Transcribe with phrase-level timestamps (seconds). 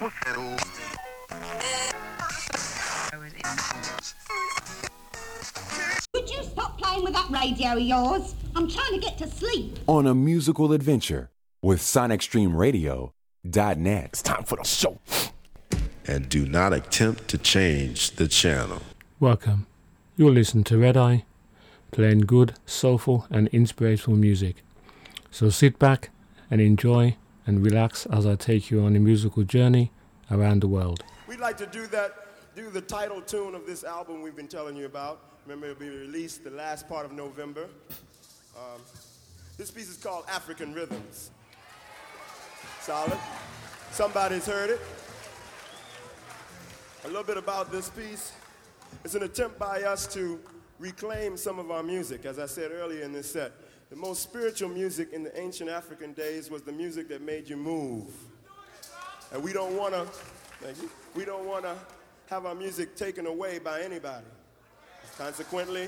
[0.00, 0.12] Would
[6.30, 8.34] you stop playing with that radio of yours?
[8.56, 9.78] I'm trying to get to sleep.
[9.86, 11.30] on a musical adventure
[11.62, 14.04] with SonicStreamRadio.net.
[14.06, 14.98] It's time for the show.
[16.06, 18.82] and do not attempt to change the channel.
[19.20, 19.66] Welcome.
[20.16, 21.24] You'll listen to Red Eye,
[21.92, 24.62] playing good, soulful, and inspirational music.
[25.30, 26.10] So sit back
[26.50, 27.16] and enjoy
[27.46, 29.90] and relax as I take you on a musical journey
[30.30, 31.04] around the world.
[31.28, 34.76] We'd like to do that, do the title tune of this album we've been telling
[34.76, 35.20] you about.
[35.46, 37.68] Remember, it'll be released the last part of November.
[38.56, 38.80] Um,
[39.58, 41.30] this piece is called African Rhythms.
[42.80, 43.18] Solid.
[43.90, 44.80] Somebody's heard it.
[47.04, 48.32] A little bit about this piece.
[49.04, 50.40] It's an attempt by us to
[50.78, 52.24] reclaim some of our music.
[52.24, 53.52] As I said earlier in this set,
[53.94, 57.56] the most spiritual music in the ancient African days was the music that made you
[57.56, 58.12] move.
[59.32, 60.08] And we don't want to,
[61.14, 61.76] we don't want to
[62.26, 64.26] have our music taken away by anybody.
[65.16, 65.86] Consequently,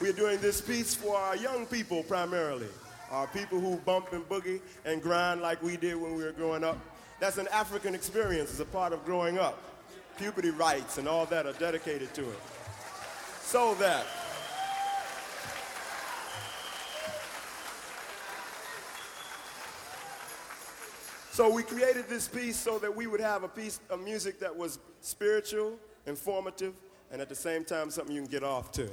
[0.00, 2.68] we are doing this piece for our young people primarily,
[3.10, 6.62] our people who bump and boogie and grind like we did when we were growing
[6.62, 6.78] up.
[7.18, 9.60] That's an African experience, it's a part of growing up.
[10.18, 12.38] Puberty rites and all that are dedicated to it.
[13.42, 14.06] So that
[21.38, 24.56] So we created this piece so that we would have a piece of music that
[24.56, 26.74] was spiritual, informative,
[27.12, 28.90] and at the same time something you can get off to.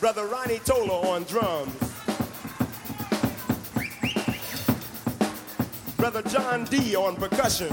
[0.00, 1.72] Brother Ronnie Tola on drums.
[5.96, 7.68] Brother John D on percussion.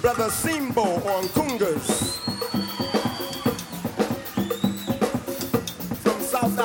[0.00, 2.37] Brother Simbo on congas.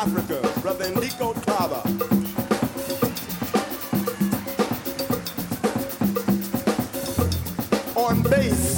[0.04, 1.82] Africa, Brother Ndiko Taba.
[7.96, 8.76] On bass,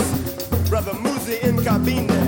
[0.70, 2.25] Brother Muzi Nkabinde.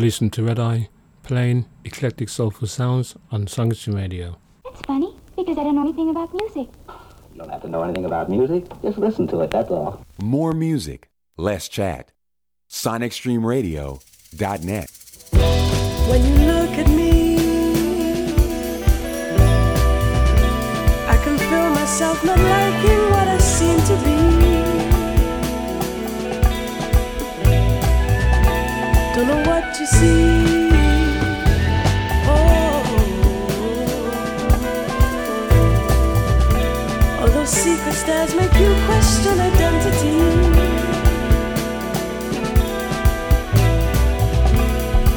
[0.00, 0.88] You're to Red Eye,
[1.22, 4.38] playing eclectic soulful sounds on Sonic Stream Radio.
[4.64, 6.68] That's funny, because I don't know anything about music.
[6.88, 8.64] You don't have to know anything about music.
[8.80, 10.02] Just listen to it, that's all.
[10.18, 12.12] More music, less chat.
[12.70, 14.90] SonicStreamRadio.net.
[16.08, 17.36] When you look at me,
[21.08, 22.69] I can feel myself not liking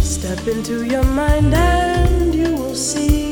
[0.00, 3.25] Step into your mind and you will see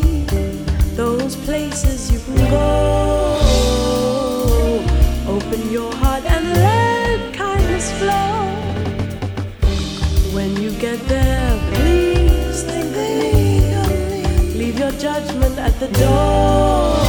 [15.64, 17.03] at the door.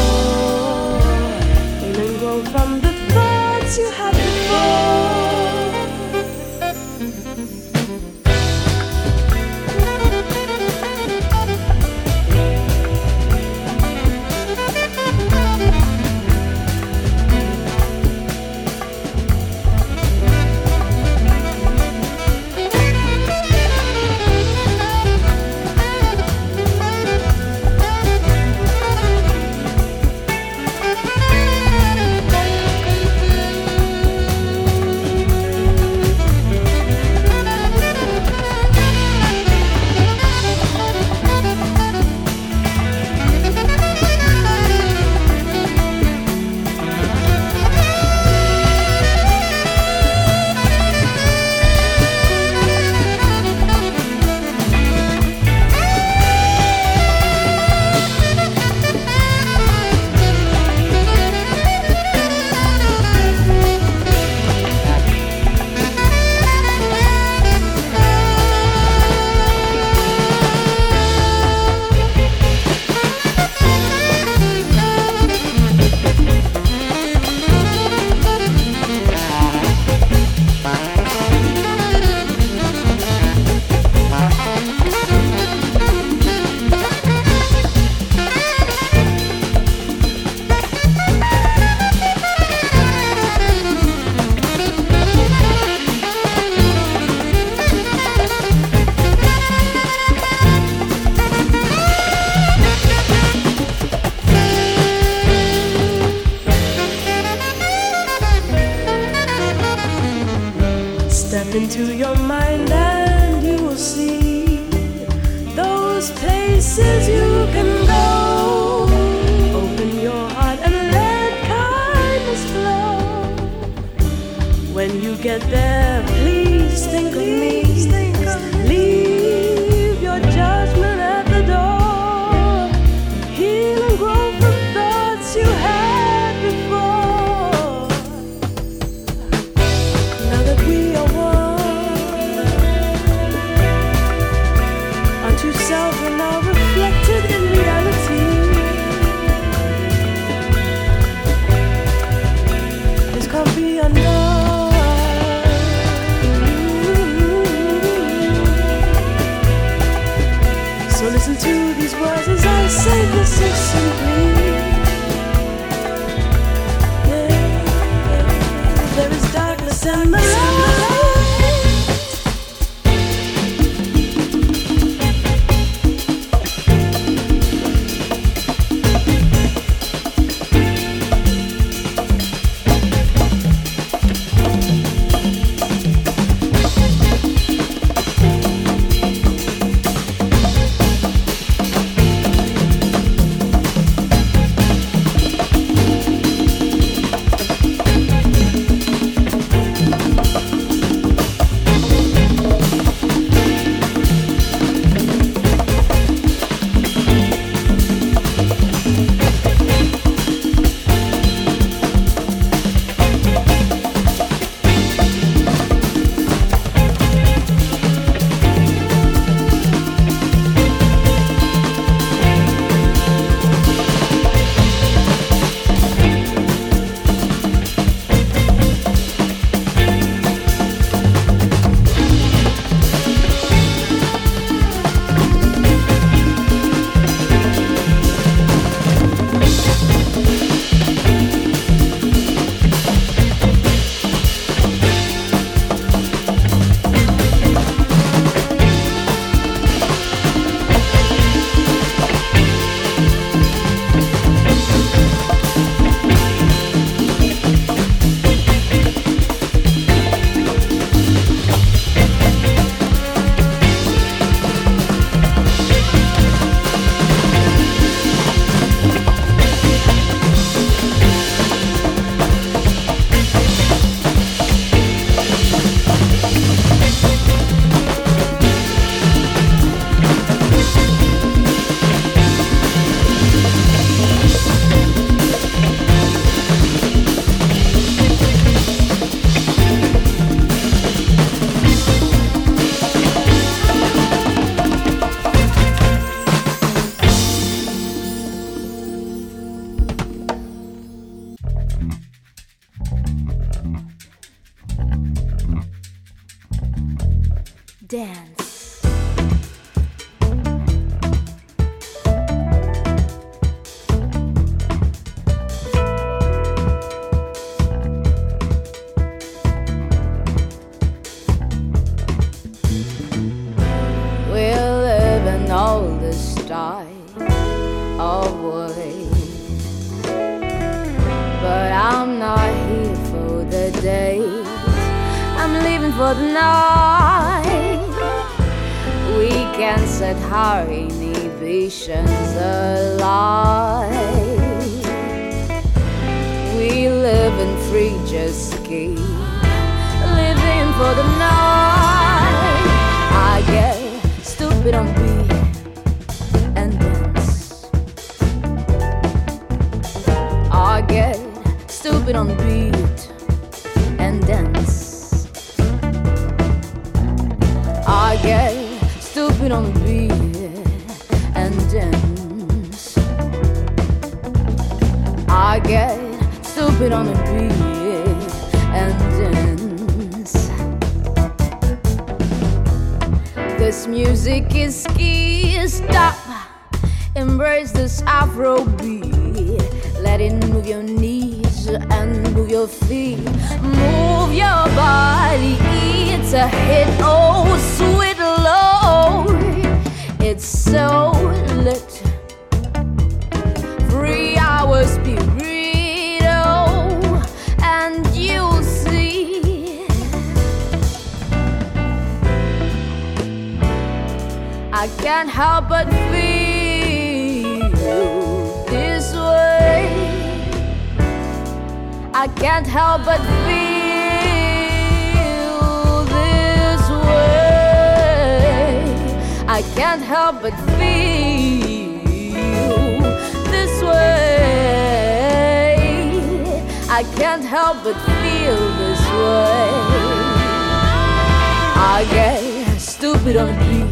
[443.26, 443.90] bit of beer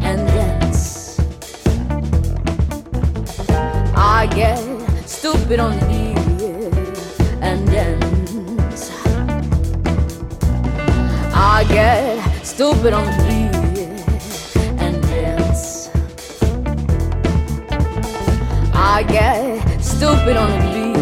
[0.00, 1.20] and dance.
[3.94, 4.58] I get
[5.06, 6.16] stupid on beer
[7.42, 8.90] and dance.
[11.34, 13.52] I get stupid on beer
[14.84, 15.90] and dance.
[18.72, 20.97] I get stupid on beer.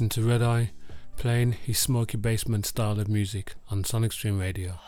[0.00, 0.70] listen to Red Eye
[1.18, 4.78] playing his smoky basement style of music on Sonic Stream Radio.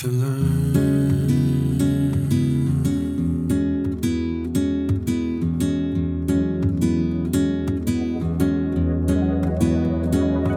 [0.00, 1.78] to learn.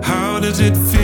[0.01, 1.02] How does it feel?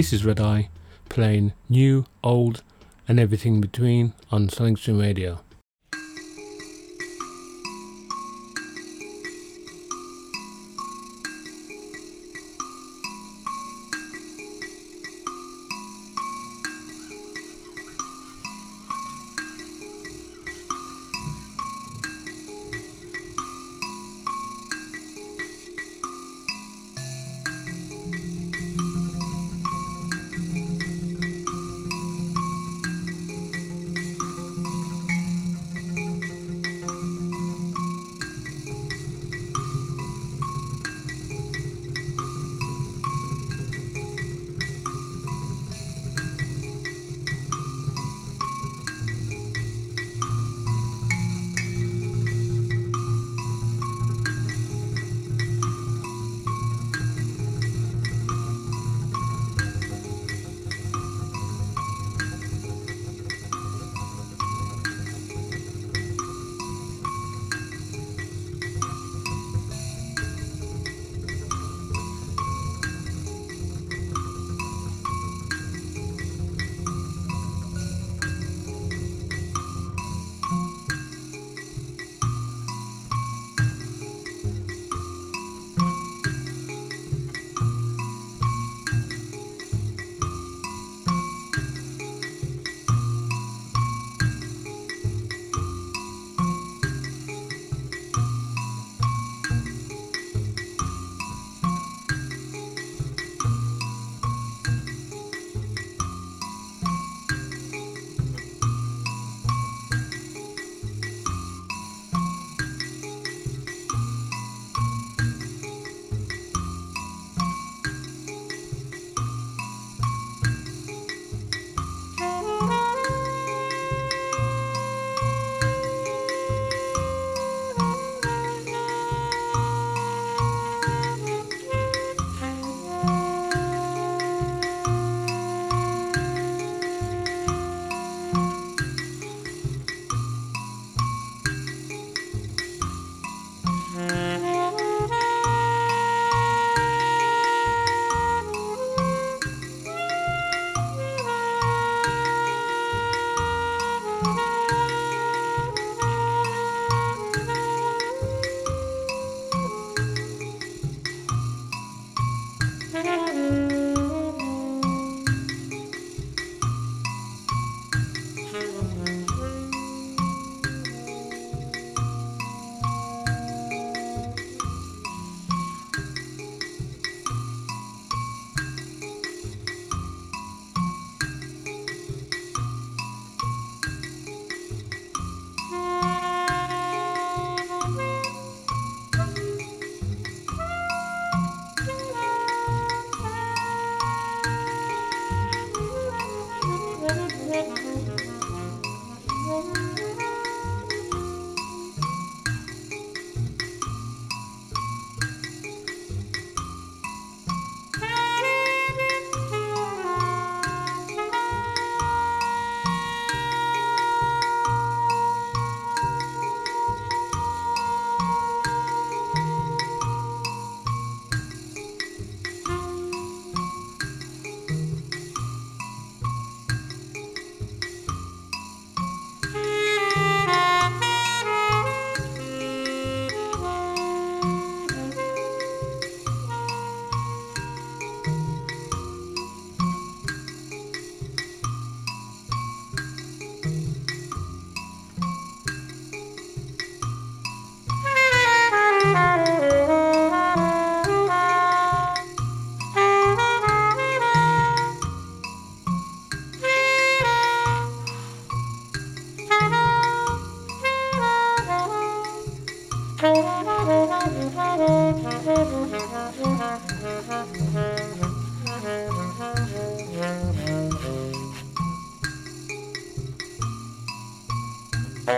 [0.00, 0.70] This is Red Eye
[1.10, 2.62] playing new, old,
[3.06, 5.40] and everything between on Sonic Stream Radio.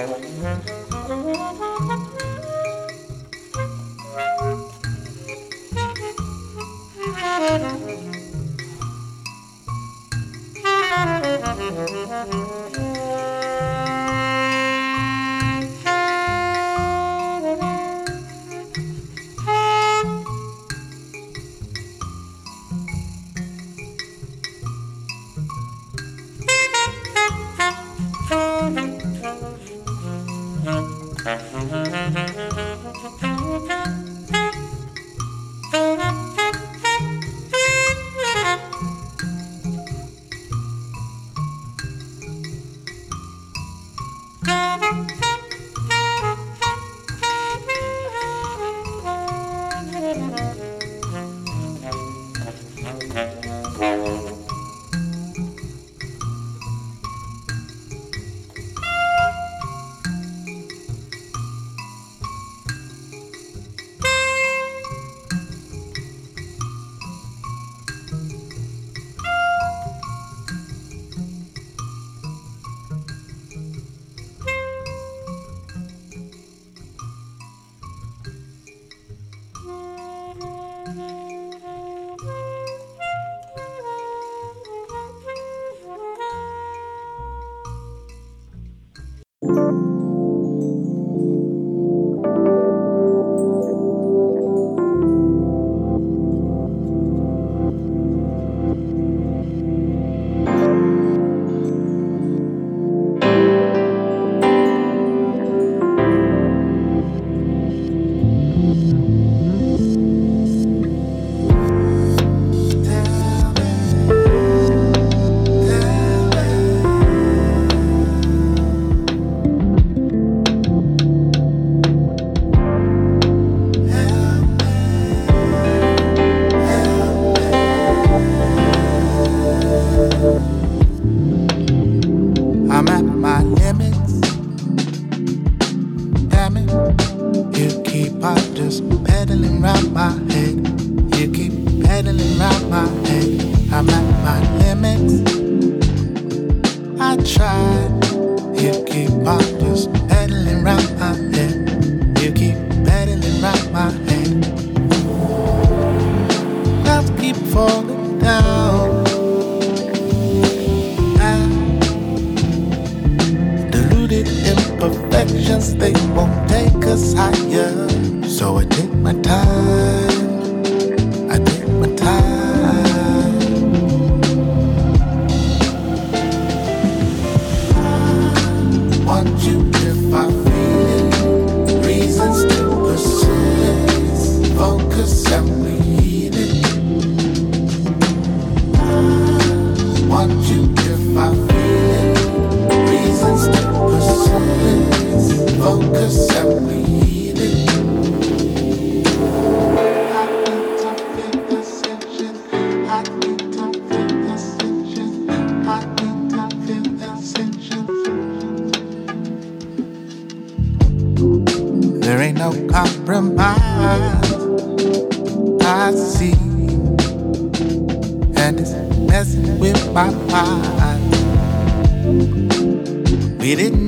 [0.02, 0.71] I'm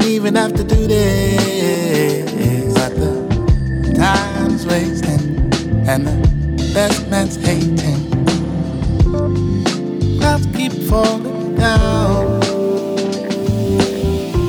[0.04, 2.74] didn't even have to do this.
[2.74, 5.50] But the time's wasting
[5.88, 8.10] and the best man's hating.
[10.18, 12.42] Clouds keep falling down.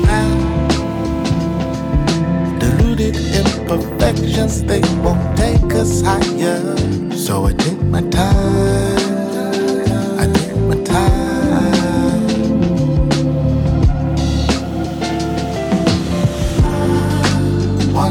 [0.08, 0.40] And
[2.60, 6.76] deluded imperfections, they won't take us higher.
[7.16, 8.98] So I take my time.
[10.20, 11.25] I take my time.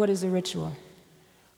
[0.00, 0.72] What is a ritual?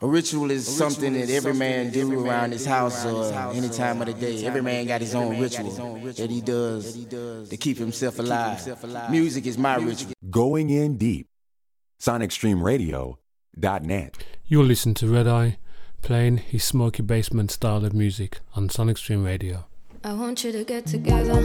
[0.00, 3.72] A ritual is something that every man do around his house uh, or any uh,
[3.72, 4.44] time of the day.
[4.44, 8.56] Every man got his own ritual that he does to keep himself alive.
[8.56, 9.12] himself alive.
[9.12, 10.12] Music is my ritual.
[10.28, 11.28] Going in deep.
[12.00, 14.18] SonicStreamRadio.net.
[14.44, 15.58] You'll listen to Red Eye
[16.02, 19.66] playing his smoky basement style of music on Sonic Stream Radio.
[20.02, 21.40] I want you to get together.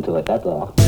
[0.00, 0.79] und so weiter.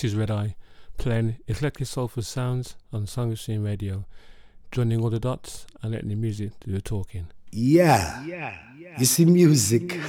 [0.00, 0.56] This is Red Eye,
[0.96, 4.06] playing eclectic soulful sounds on Sonic Stream Radio,
[4.72, 7.26] joining all the dots and letting the music do the talking.
[7.52, 8.24] Yeah.
[8.24, 8.56] Yeah,
[8.98, 9.82] you see, music,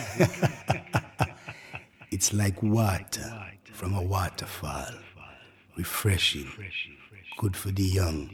[2.09, 4.93] it's like water from a waterfall.
[5.75, 6.49] Refreshing.
[7.37, 8.29] Good for the young.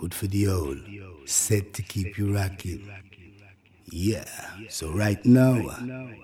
[0.00, 0.80] Good for the old.
[1.24, 2.92] Set to keep you rocking.
[3.92, 4.24] Yeah.
[4.70, 5.78] So right now, uh,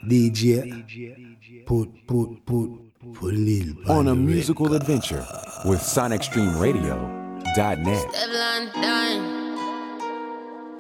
[0.09, 5.27] DJ, put, put, put, put a needle On a the musical adventure
[5.64, 7.47] with SonicStreamRadio.net.
[7.56, 9.56] Stepline dime.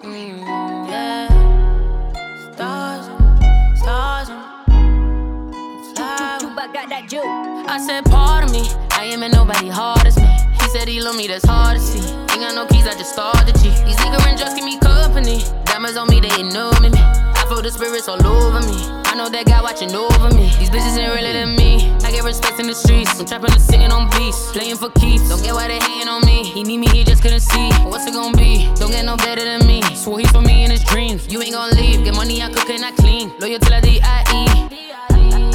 [0.02, 0.38] Mm,
[0.90, 1.28] yeah.
[2.52, 3.06] Stars,
[3.78, 4.28] stars.
[5.96, 6.38] Fly.
[6.74, 7.24] got that juke.
[7.24, 8.68] I said, pardon me.
[9.00, 10.28] I ain't met nobody hard as me.
[10.60, 12.04] He said he love me, that's hard to see.
[12.04, 13.72] Ain't got no keys, I just started G.
[13.88, 15.40] These and just give me company.
[15.64, 16.92] Diamonds on me, they ain't know me.
[16.92, 18.76] I feel the spirits all over me.
[19.08, 20.52] I know that guy watching over me.
[20.60, 21.88] These bitches ain't really than me.
[22.04, 23.18] I get respect in the streets.
[23.18, 24.52] I'm trapping and singing on beats.
[24.52, 25.30] Playing for keeps.
[25.30, 26.44] Don't get why they hating on me.
[26.44, 27.72] He need me, he just couldn't see.
[27.88, 28.68] What's it gonna be?
[28.76, 29.80] Don't get no better than me.
[29.96, 31.24] Swore he for me in his dreams.
[31.24, 32.04] You ain't gonna leave.
[32.04, 33.32] Get money, I cook and I clean.
[33.40, 34.44] Loyal till I D.I.E.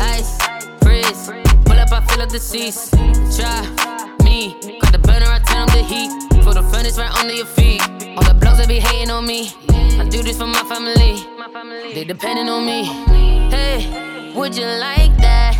[0.01, 0.33] Ice,
[0.81, 1.54] freeze.
[1.85, 2.89] Up, I fill up the seats.
[3.37, 3.61] Try
[4.23, 4.55] me.
[4.81, 6.09] Cut the burner, I turn up the heat.
[6.43, 7.79] For the furnace right under your feet.
[8.17, 9.51] All the blogs that be hating on me.
[9.69, 11.23] I do this for my family.
[11.93, 12.85] They depending on me.
[13.51, 15.53] Hey, would you like that?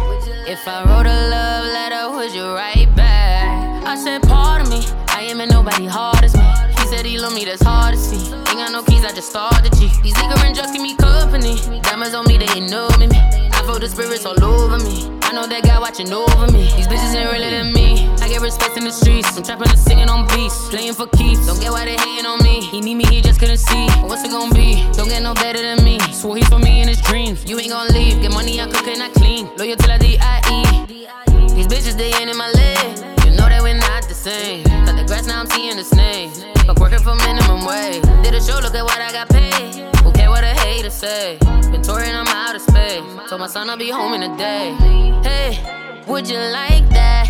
[0.48, 3.86] If I wrote a love letter, would you write back?
[3.86, 4.84] I said, pardon me.
[5.10, 6.75] I ain't met nobody hard as me.
[6.86, 8.32] He said he love me, that's hard to see.
[8.32, 9.90] Ain't got no keys, I just started G.
[10.04, 11.58] These and just give me company.
[11.82, 13.10] Diamonds on me, they know me.
[13.10, 15.10] I feel the spirits all over me.
[15.24, 16.70] I know that guy watching over me.
[16.78, 18.06] These bitches ain't really than me.
[18.22, 19.36] I get respect in the streets.
[19.36, 20.70] I'm trapping and singing on beats.
[20.70, 21.48] Playing for keeps.
[21.48, 22.62] Don't get why they hating on me.
[22.62, 23.90] He need me, he just couldn't see.
[24.06, 24.86] What's it gonna be?
[24.94, 25.98] Don't get no better than me.
[26.14, 27.50] Swore he for me in his dreams.
[27.50, 28.22] You ain't gonna leave.
[28.22, 29.50] Get money, I cook and I clean.
[29.58, 30.86] Loyal till I D.I.E.
[31.56, 33.15] These bitches, they ain't in my leg.
[34.26, 34.64] The same.
[34.88, 36.44] Cut the grass, now I'm seeing the snakes.
[36.66, 38.02] But working for minimum wage.
[38.24, 39.86] Did a show, look at what I got paid.
[40.02, 41.38] Who care what a hater say?
[41.70, 43.04] Been touring, I'm out of space.
[43.30, 44.74] Told my son I'll be home in a day.
[45.22, 45.62] Hey,
[46.08, 47.30] would you like that?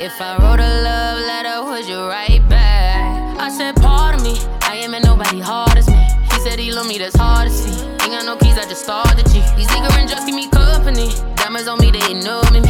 [0.00, 3.40] If I wrote a love letter, would you write back?
[3.40, 4.38] I said, pardon me.
[4.62, 5.98] I ain't met nobody hard as me.
[6.30, 7.74] He said he love me, that's hard to see.
[8.06, 9.42] Ain't got no keys, I just started G.
[9.56, 11.10] These niggas just give me company.
[11.34, 12.62] Diamonds on me, they know me.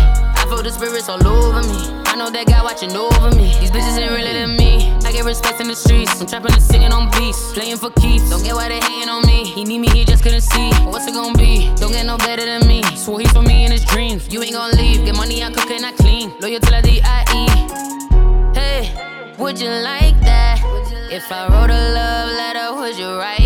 [0.46, 1.90] I feel the spirits all over me.
[2.06, 3.50] I know that guy watching over me.
[3.58, 4.94] These bitches ain't really than me.
[5.02, 6.20] I get respect in the streets.
[6.20, 7.52] I'm trapping and singing on beats.
[7.52, 8.30] Playing for keeps.
[8.30, 9.42] Don't get why they hating on me.
[9.42, 10.70] He need me, he just couldn't see.
[10.86, 11.66] What's it gonna be?
[11.82, 12.84] Don't get no better than me.
[12.94, 14.32] Swore he for me in his dreams.
[14.32, 15.04] You ain't gonna leave.
[15.04, 16.30] Get money, I cook and I clean.
[16.38, 17.42] Loyal till I D.I.E.
[18.54, 20.62] Hey, would you like that?
[21.10, 23.45] If I wrote a love letter, would you write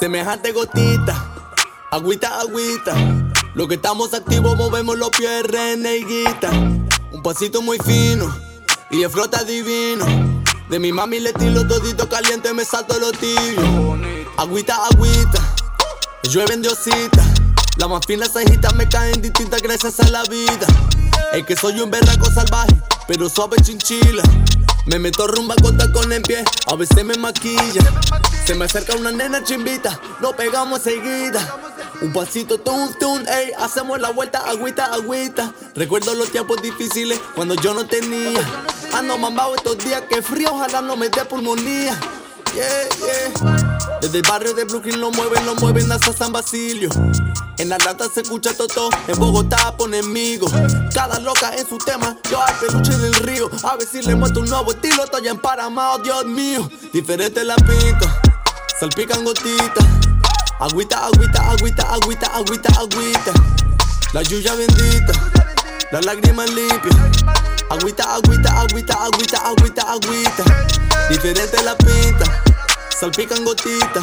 [0.00, 1.30] Semejante gotita,
[1.90, 2.94] agüita, agüita.
[3.52, 6.48] Lo que estamos activos, movemos los pies, reneguita.
[7.12, 8.34] Un pasito muy fino
[8.90, 10.06] y el flota divino.
[10.70, 13.62] De mi mami le tiro todito caliente, me salto los tibios.
[14.38, 15.54] Agüita, agüita,
[16.22, 17.22] llueven diosita.
[17.76, 20.66] Las más finas cejitas me caen distintas gracias a la vida.
[21.34, 22.74] Es que soy un berraco salvaje,
[23.06, 24.22] pero suave chinchila.
[24.86, 27.82] Me meto rumba con tacón en pie, a veces me maquilla.
[28.44, 31.56] Se me acerca una nena chimbita, nos pegamos seguida.
[32.00, 35.52] Un pasito, tun, tun, ey, hacemos la vuelta, agüita, agüita.
[35.74, 38.40] Recuerdo los tiempos difíciles cuando yo no tenía.
[38.94, 41.98] Ando mambao estos días que frío, ojalá no me dé pulmonía.
[44.00, 46.90] Desde el barrio de Brooklyn lo mueven, lo mueven hasta San Basilio.
[47.58, 50.48] En Atlanta se escucha toto, en Bogotá ponemigo.
[50.94, 53.50] Cada loca en su tema, yo al peluche en el río.
[53.62, 56.68] A ver si le muestro un nuevo estilo, estoy en Paramao, Dios mío.
[56.92, 58.20] Diferente la pinta,
[58.78, 59.84] salpican gotitas.
[60.58, 63.32] Agüita, agüita, agüita, agüita, agüita, agüita.
[64.12, 65.12] La lluvia bendita,
[65.92, 66.96] las lágrimas limpias.
[67.70, 70.44] Agüita, agüita, agüita, agüita, agüita, agüita.
[71.08, 72.24] Diferente la pinta,
[72.98, 74.02] salpican gotitas.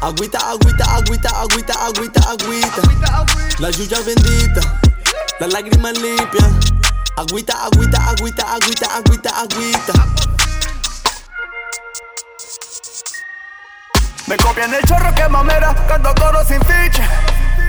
[0.00, 2.82] Agüita, agüita, agüita, agüita, agüita, agüita.
[3.58, 4.80] La lluvia bendita,
[5.38, 6.48] las lágrimas limpias.
[7.18, 9.92] Agüita, agüita, agüita, agüita, agüita, agüita.
[14.26, 17.06] Me copian el chorro que mamera, canto coro sin ficha.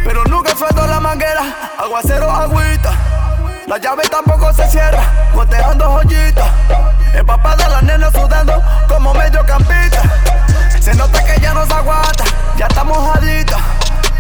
[0.06, 3.27] Pero nunca suelto la manguera, aguacero, agüita.
[3.68, 5.04] La llave tampoco se cierra,
[5.34, 6.50] goteando joyitas.
[7.14, 10.04] El papá de la nena sudando como medio campita.
[10.80, 12.24] Se nota que ya no se aguanta,
[12.58, 13.58] ya está mojadita.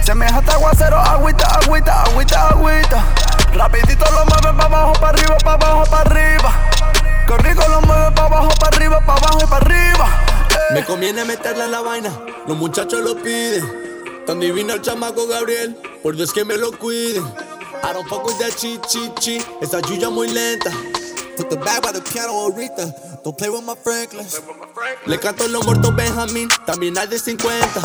[0.02, 3.04] Se me jata aguacero, agüita, agüita, agüita, agüita.
[3.54, 6.54] Rapidito lo mueve pa' abajo, pa' arriba, pa' abajo, pa' arriba.
[7.26, 10.08] Qué rico lo mueve pa' abajo, pa' arriba, pa' abajo y pa' arriba.
[10.74, 12.10] Me conviene meterla en la vaina,
[12.46, 14.26] los muchachos lo piden.
[14.26, 17.22] Tan divino el chamaco Gabriel, por Dios que me lo cuide.
[17.84, 20.72] I don't fuck with that chi chi chi, esa yuya muy lenta.
[21.38, 23.24] Put the bag by the piano, Aretha.
[23.24, 24.42] Don't play with my Franklins.
[25.06, 27.82] Le canto a los muertos Benjamín, también hay de 50.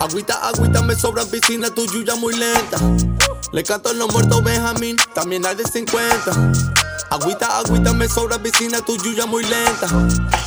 [0.00, 2.78] Agüita, agüita, me sobra piscina, tu yuya muy lenta.
[3.52, 6.32] Le canto a los muertos Benjamín, también hay de 50.
[7.10, 9.86] Agüita, agüita, me sobra piscina, tu yuya muy lenta.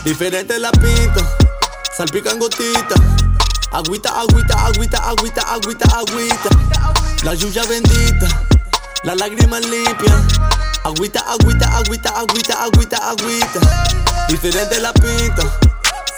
[0.03, 1.21] Diferente la pinta,
[1.95, 2.99] salpican gotitas.
[3.71, 6.49] Agüita, agüita, agüita, agüita, agüita, agüita.
[7.23, 8.46] La yuya bendita,
[9.07, 10.21] la lágrima limpia.
[10.83, 13.59] Agüita, agüita, agüita, agüita, agüita, agüita.
[14.27, 15.43] Diferente la pinta,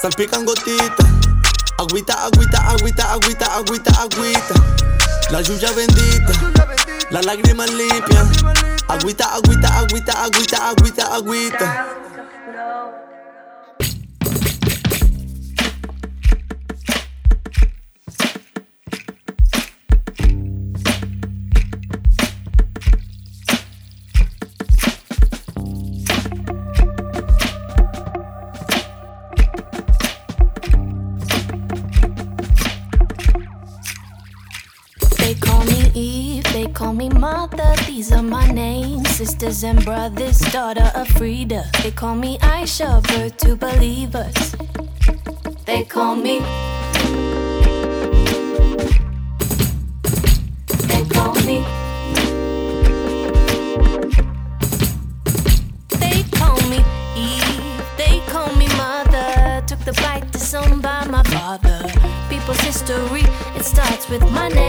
[0.02, 1.06] salpican gotitas.
[1.78, 4.56] Agüita, agüita, agüita, agüita, agüita, agüita.
[5.30, 6.34] La yuya bendita,
[7.11, 8.26] la lágrima limpia.
[8.88, 11.99] Agüita, agüita, agüita, agüita, agüita, agüita.
[39.19, 41.65] Sisters and brothers, daughter of Frida.
[41.83, 44.55] They call me Aisha, birth to believers.
[45.65, 46.39] They call me.
[50.87, 51.57] They call me.
[55.99, 56.79] They call me
[57.17, 59.61] Eve, they call me Mother.
[59.67, 61.91] Took the bite disowned by my father.
[62.29, 63.25] People's history,
[63.57, 64.68] it starts with my name,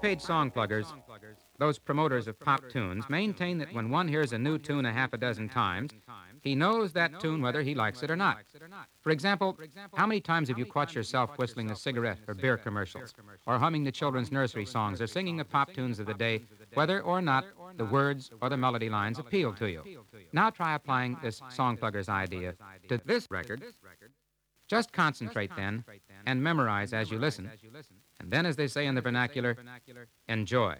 [0.00, 0.86] paid song pluggers,
[1.58, 5.12] those promoters of pop tunes, maintain that when one hears a new tune a half
[5.12, 5.90] a dozen times,
[6.42, 8.38] he knows that tune whether he likes it or not.
[9.02, 9.58] For example,
[9.94, 13.14] how many times have you caught yourself whistling the cigarette or beer commercials,
[13.46, 16.42] or humming the children's nursery songs, or singing the pop tunes of the day,
[16.74, 17.44] whether or not
[17.76, 20.04] the words or the melody lines appeal to you?
[20.32, 22.54] Now try applying this song plugger's idea
[22.88, 23.62] to this record.
[24.66, 25.84] Just concentrate then
[26.26, 27.50] and memorize as you listen
[28.20, 29.56] and then, as they say in the vernacular,
[30.28, 30.76] enjoy.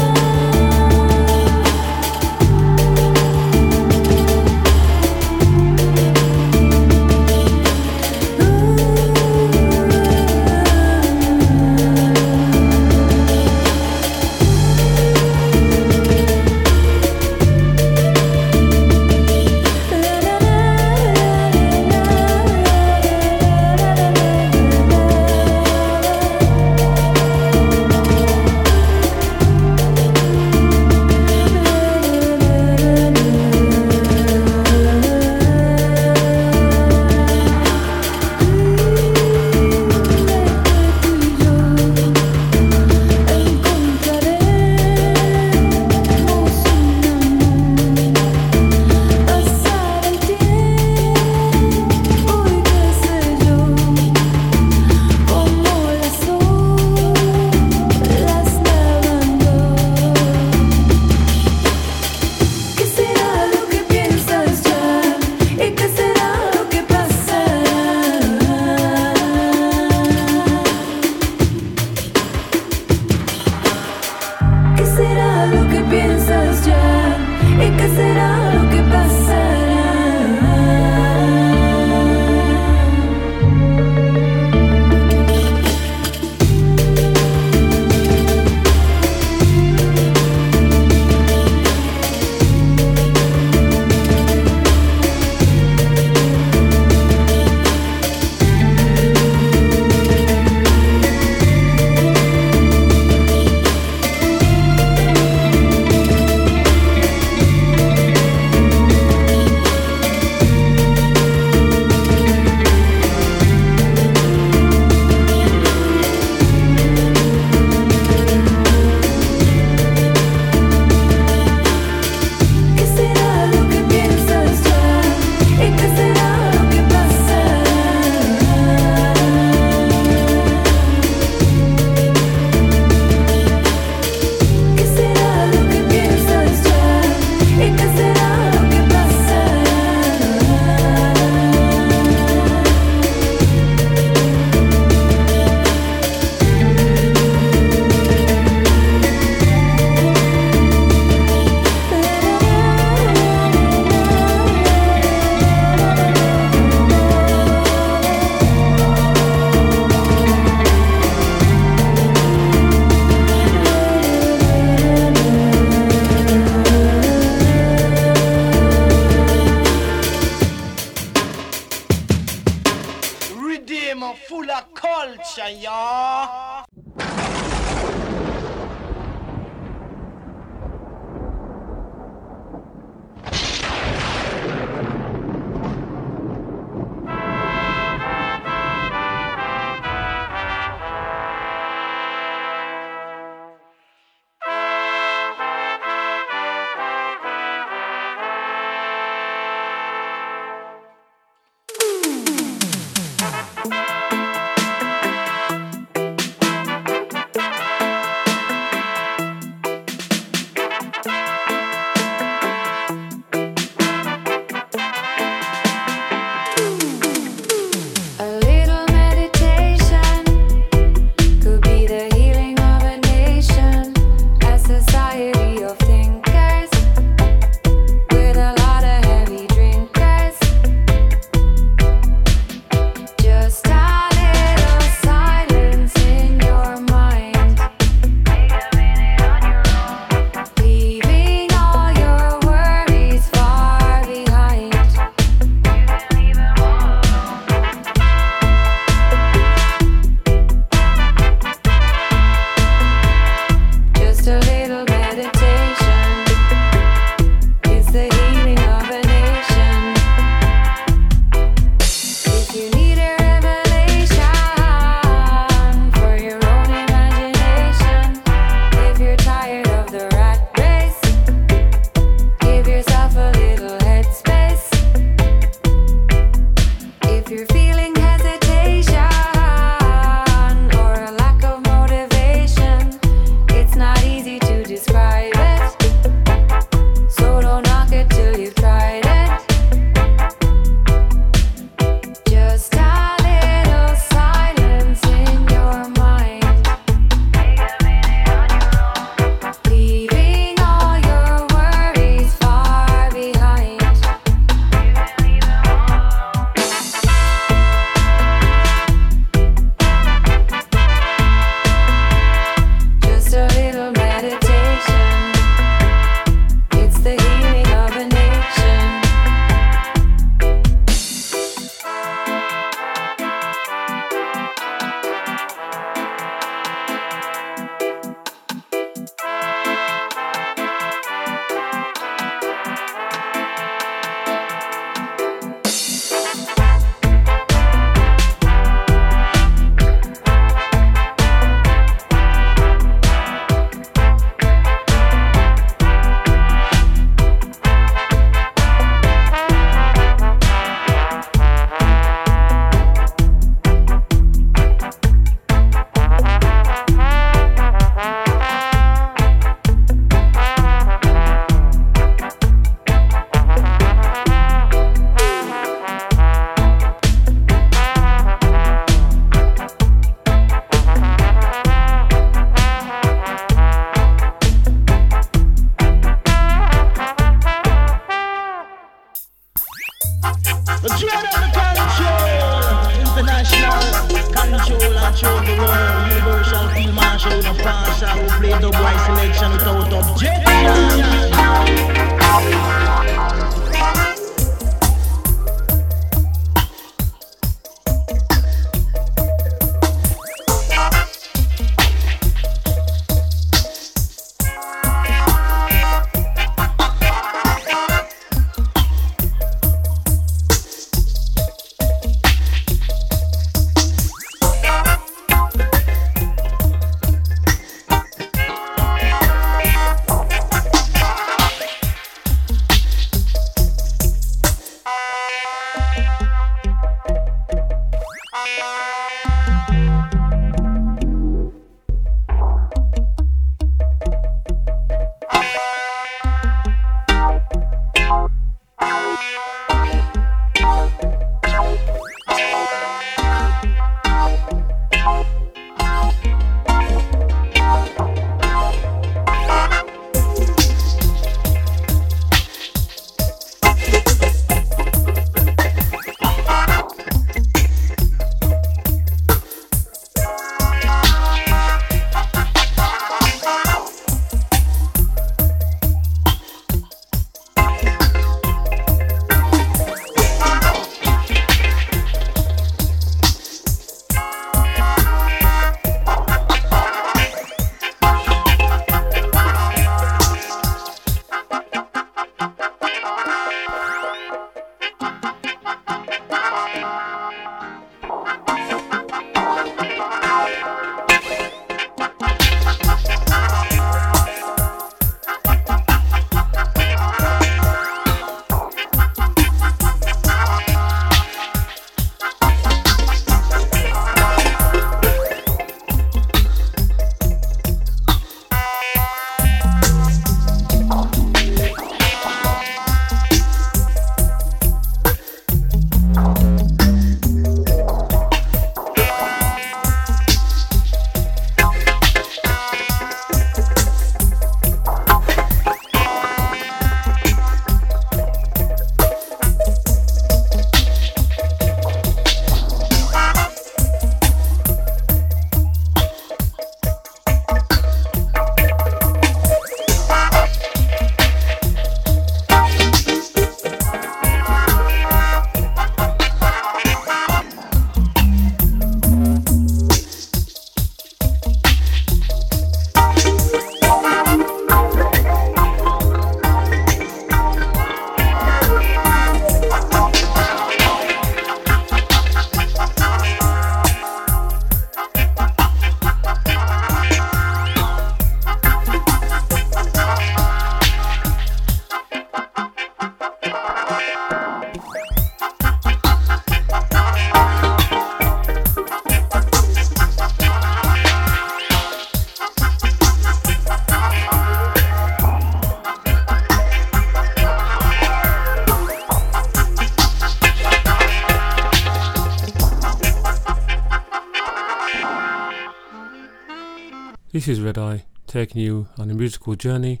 [597.44, 600.00] This is Red Eye, taking you on a musical journey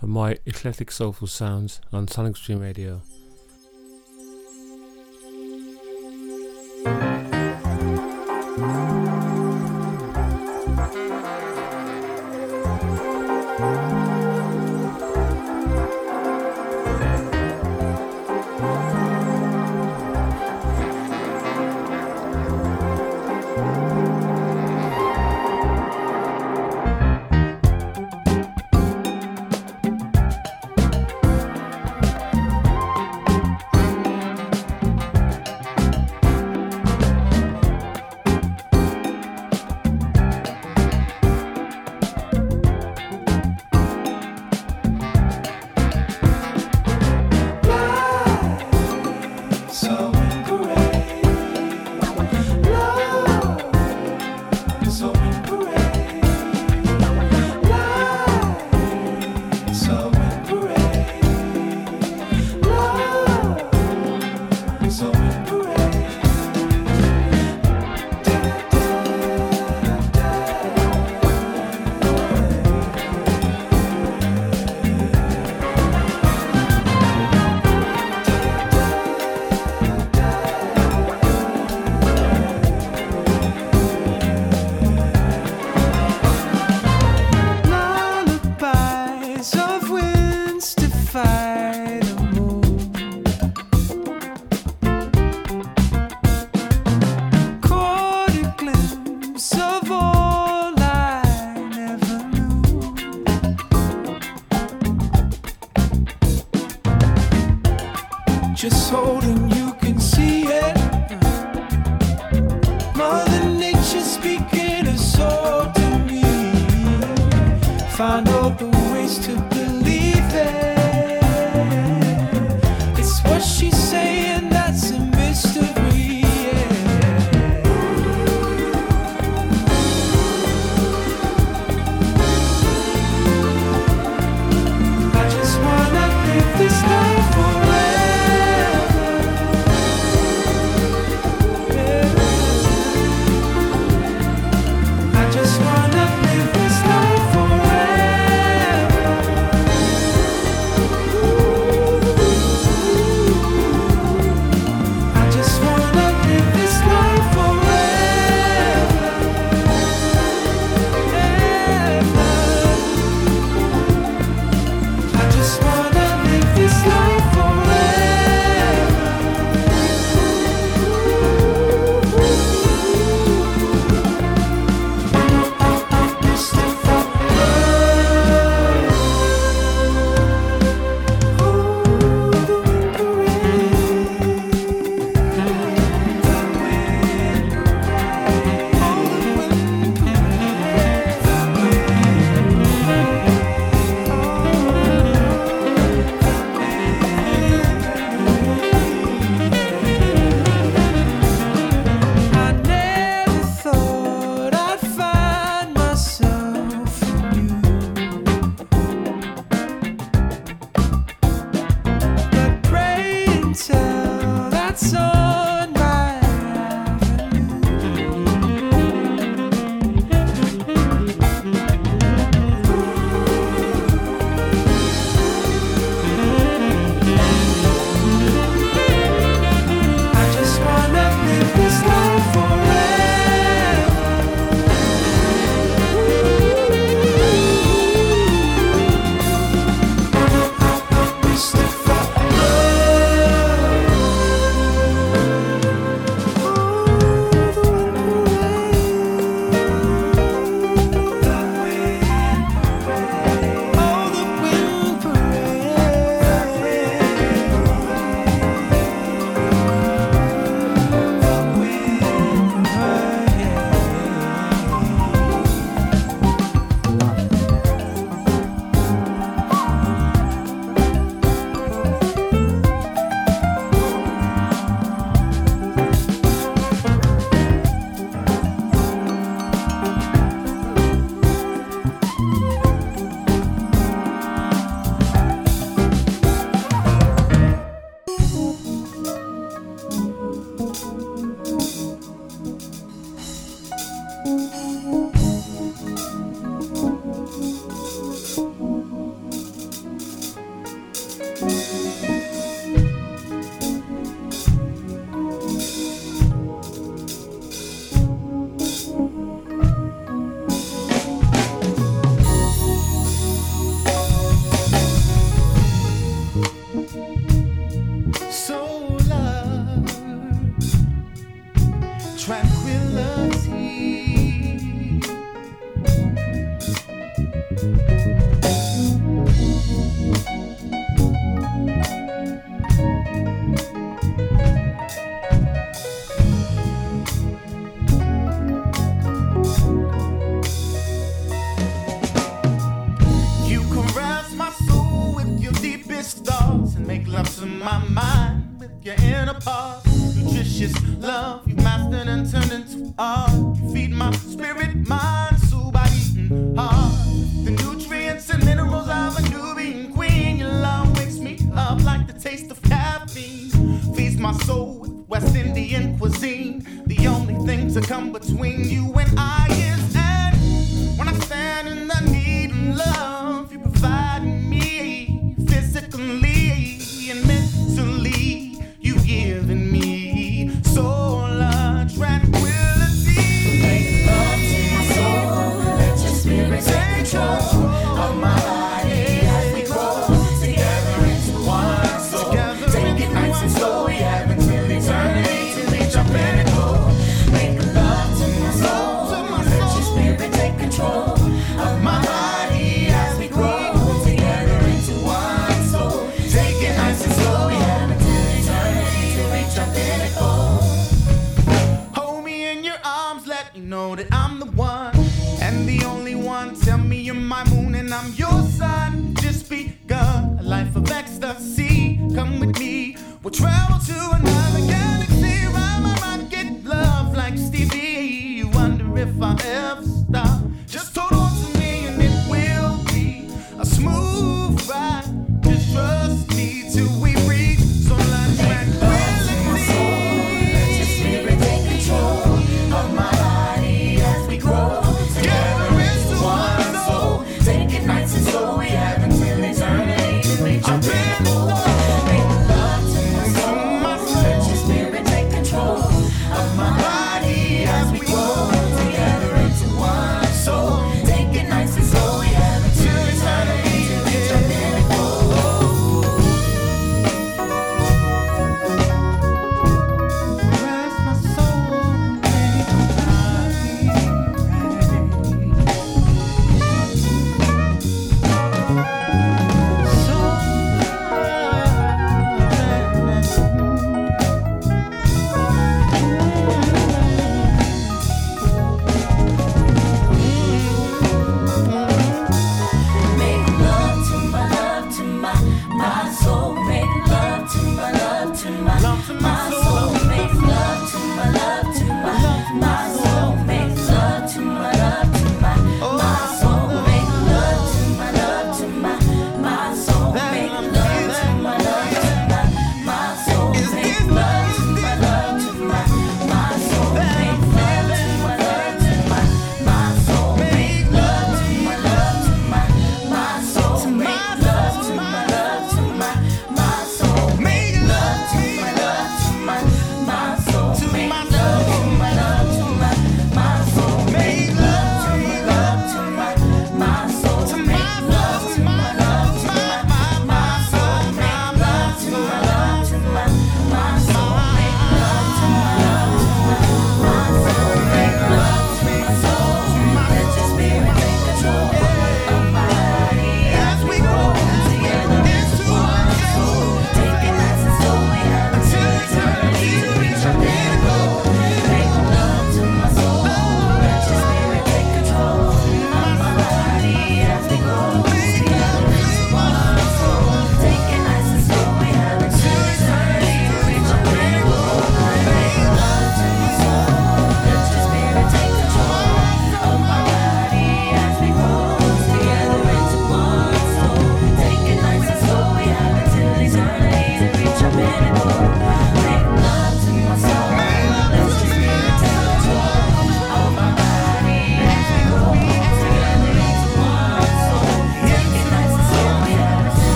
[0.00, 3.02] of my eclectic soulful sounds on Sonic Stream Radio.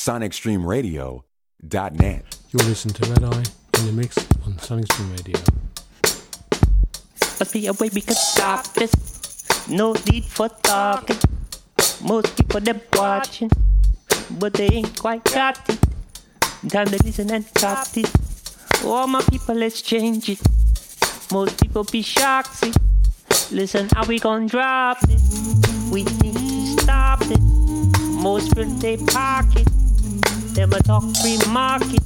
[0.00, 2.38] SonicStreamRadio.net.
[2.50, 3.44] You'll listen to Red Eye
[3.80, 4.16] in the mix
[4.46, 5.38] on Sonic Stream Radio.
[7.38, 9.68] Must be a way we could stop this.
[9.68, 11.18] No need for talking.
[12.02, 13.50] Most people them watching,
[14.38, 15.78] but they ain't quite got it.
[16.70, 18.06] Time to listen and copy.
[18.86, 20.40] All my people, let's change it.
[21.30, 22.54] Most people be shocked.
[22.54, 22.72] See,
[23.52, 25.20] listen, how we gon' drop it?
[25.92, 27.38] We need to stop it.
[28.22, 29.68] Most people they pocket.
[30.54, 32.02] Them a talk free market,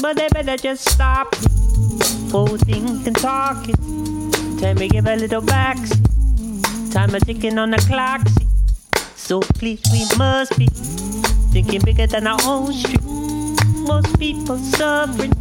[0.00, 1.38] but they better just stop it.
[2.30, 3.76] Full think and talk it.
[4.60, 5.76] Time to give a little back.
[6.90, 8.26] Time a ticking on the clock.
[9.14, 10.66] So please, we must be
[11.52, 13.04] thinking bigger than our own street.
[13.86, 15.32] Most people suffering,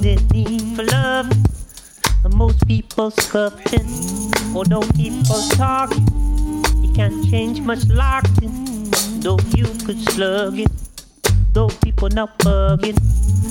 [0.00, 1.30] they need for love.
[2.24, 3.86] And most people scuffing,
[4.54, 6.06] although people talking.
[6.82, 8.90] You can't change much locked in,
[9.20, 10.70] though you could slug it.
[11.52, 12.98] Though people not bugging,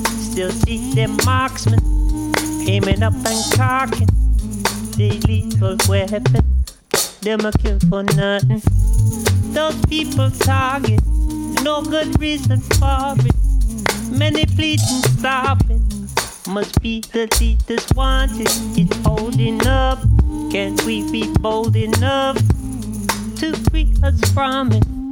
[0.07, 1.80] still see them marksmen
[2.67, 4.07] aiming up and cocking.
[4.95, 6.23] They lethal weapon,
[7.21, 8.61] them a kill for nothing.
[9.53, 11.01] Those people target,
[11.63, 13.35] no good reason for it.
[14.11, 15.61] Many pleading stop.
[16.47, 18.47] Must be the leaders wanted.
[18.77, 19.99] It's holding up.
[20.51, 22.38] Can't we be bold enough
[23.38, 25.09] to free us from it?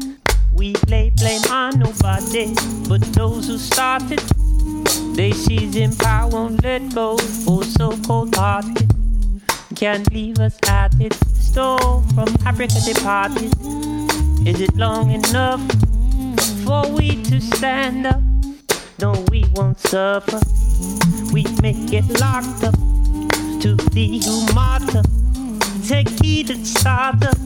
[0.57, 2.55] We lay blame on nobody
[2.89, 4.19] but those who started.
[5.15, 7.17] They seize in power, won't let go.
[7.47, 8.91] Oh, so cold hearted.
[9.75, 11.13] Can't leave us at it.
[11.13, 13.53] Stole from Africa departed.
[14.47, 15.61] Is it long enough
[16.65, 18.21] for we to stand up?
[18.99, 20.39] No, we won't suffer.
[21.31, 22.73] We may get locked up
[23.61, 25.03] to the who martyr.
[25.87, 27.37] Take heed and start up.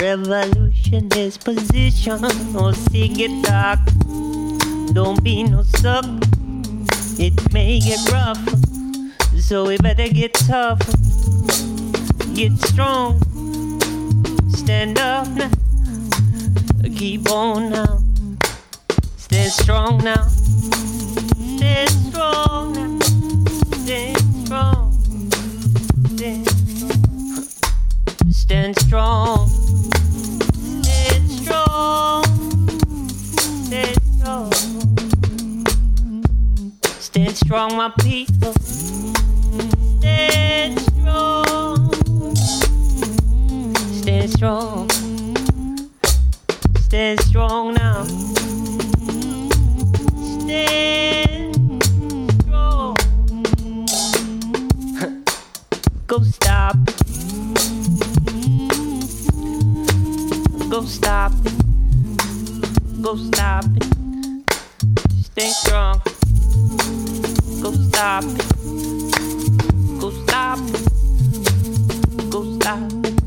[0.00, 2.22] Revolution is position
[2.90, 3.80] see it dark.
[4.92, 6.04] Don't be no suck.
[7.18, 8.38] It may get rough,
[9.40, 10.78] so we better get tough.
[12.34, 13.18] Get strong.
[14.50, 15.50] Stand up now.
[16.96, 18.00] Keep on now.
[19.16, 20.28] Stand strong now.
[21.56, 23.07] Stand strong now.
[28.48, 29.46] Stand strong.
[30.82, 32.24] Stand strong.
[33.66, 34.52] Stand strong.
[36.98, 38.54] Stand strong, my people.
[39.98, 41.92] Stand strong.
[44.00, 44.88] Stand strong.
[46.78, 48.04] Stand strong now.
[50.40, 51.84] Stand
[52.40, 52.96] strong.
[56.06, 56.76] Go stop.
[60.78, 63.02] Go stop it.
[63.02, 63.84] Go stop it.
[65.24, 66.00] Stay strong.
[67.60, 70.00] Go stop it.
[70.00, 72.30] Go stop it.
[72.30, 73.17] Go stop it.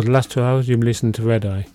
[0.00, 1.66] For the last two hours, you've listened to Red Eye.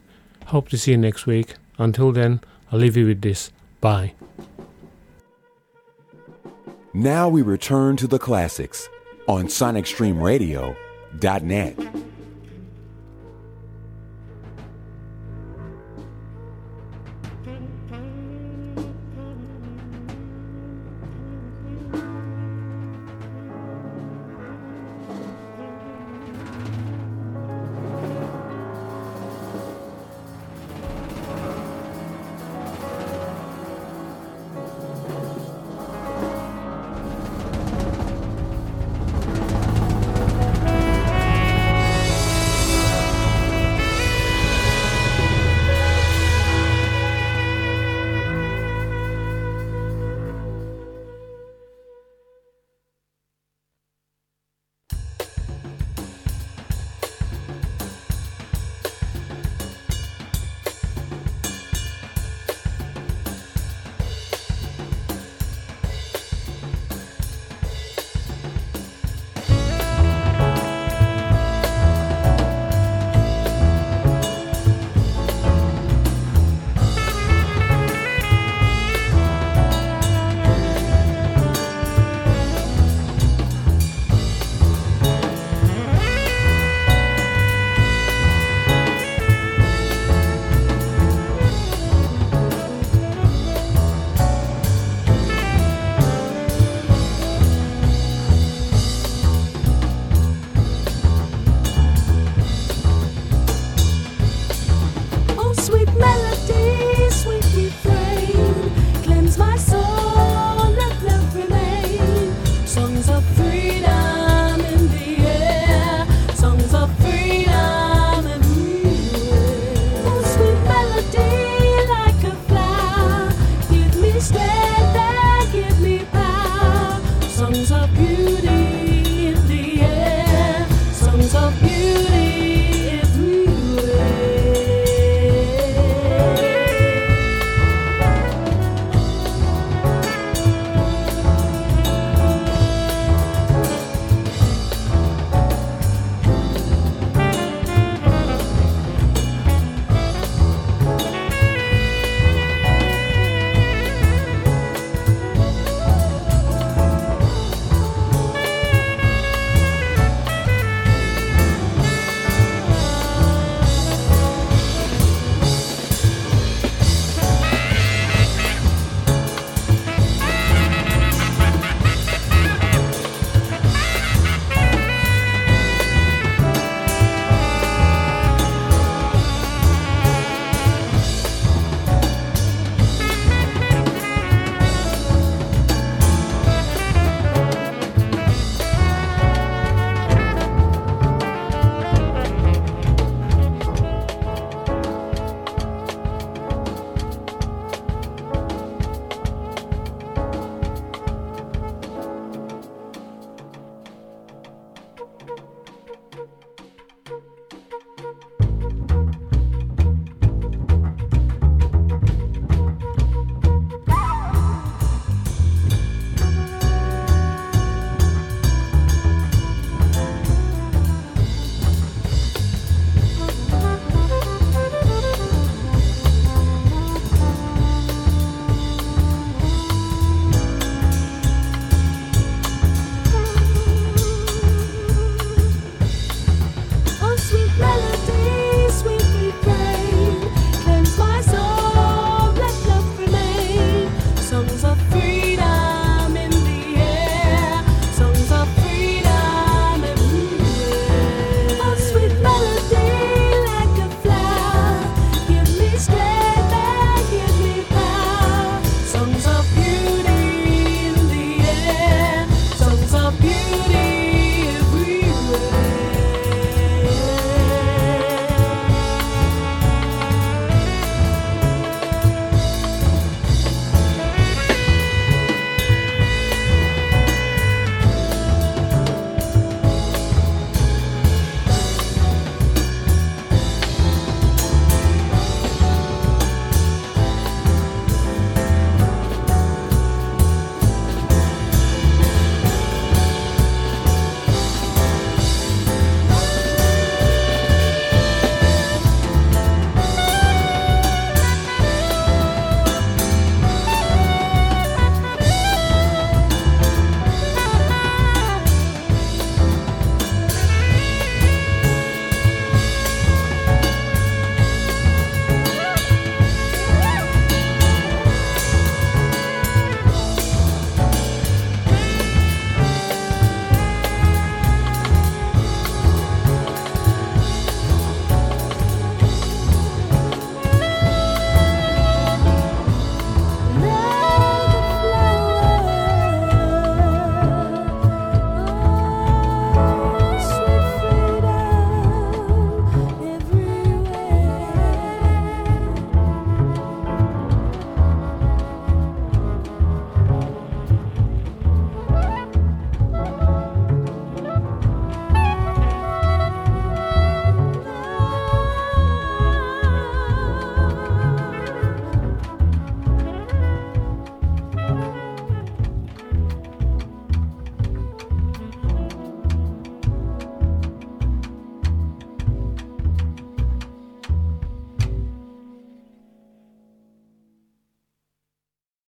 [0.47, 1.55] Hope to see you next week.
[1.77, 2.41] Until then,
[2.71, 3.51] I'll leave you with this.
[3.81, 4.13] Bye.
[6.93, 8.87] Now we return to the classics
[9.27, 12.04] on SonicStreamRadio.net.